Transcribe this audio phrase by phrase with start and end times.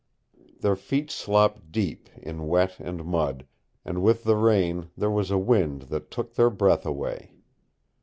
[0.61, 3.45] Their feet slopped deep in wet and mud,
[3.85, 7.35] and with the rain there was a wind that took their breath away.